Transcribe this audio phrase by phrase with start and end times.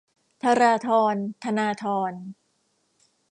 [0.41, 2.13] ธราธร ธนาธร